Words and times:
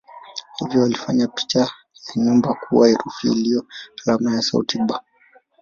Hivyo 0.59 0.81
walifanya 0.81 1.27
picha 1.27 1.59
ya 1.59 1.69
nyumba 2.23 2.53
kuwa 2.53 2.87
herufi 2.87 3.27
iliyo 3.27 3.65
alama 4.05 4.35
ya 4.35 4.41
sauti 4.41 4.77
"b". 4.79 4.95